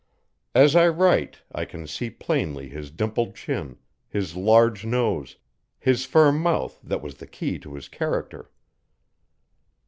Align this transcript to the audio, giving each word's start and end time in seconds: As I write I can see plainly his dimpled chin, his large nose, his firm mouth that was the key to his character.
As 0.55 0.75
I 0.75 0.87
write 0.87 1.41
I 1.51 1.63
can 1.63 1.85
see 1.85 2.09
plainly 2.09 2.67
his 2.69 2.89
dimpled 2.89 3.35
chin, 3.35 3.77
his 4.09 4.35
large 4.35 4.83
nose, 4.83 5.37
his 5.77 6.05
firm 6.07 6.39
mouth 6.41 6.79
that 6.83 7.03
was 7.03 7.17
the 7.17 7.27
key 7.27 7.59
to 7.59 7.75
his 7.75 7.87
character. 7.87 8.49